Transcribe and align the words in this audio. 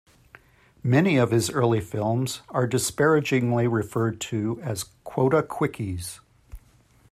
Many 0.81 1.17
of 1.17 1.29
his 1.29 1.51
early 1.51 1.79
films 1.79 2.41
are 2.49 2.65
disparagingly 2.65 3.67
referred 3.67 4.19
to 4.21 4.59
as 4.63 4.85
"quota 5.03 5.43
quickies". 5.43 6.19